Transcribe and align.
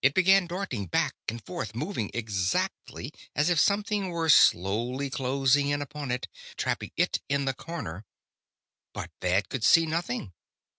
It 0.03 0.15
began 0.15 0.47
darting 0.47 0.87
back 0.87 1.13
and 1.27 1.45
forth, 1.45 1.75
moving 1.75 2.09
exactly 2.11 3.13
as 3.35 3.51
if 3.51 3.59
something 3.59 4.09
were 4.09 4.29
slowly 4.29 5.11
closing 5.11 5.67
in 5.69 5.79
upon 5.79 6.09
it, 6.09 6.27
trapping 6.57 6.91
it 6.97 7.21
in 7.29 7.45
the 7.45 7.53
corner. 7.53 8.03
But 8.93 9.11
Thad 9.21 9.47
could 9.47 9.63
see 9.63 9.85
nothing. 9.85 10.33